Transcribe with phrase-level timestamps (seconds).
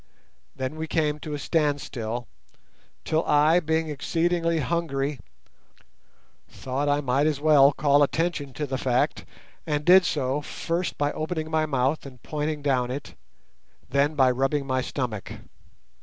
[0.55, 2.27] Then we came to a standstill,
[3.05, 5.19] till I, being exceedingly hungry,
[6.49, 9.25] thought I might as well call attention to the fact,
[9.67, 13.13] and did so first by opening my mouth and pointing down it,
[13.91, 15.33] and then rubbing my stomach.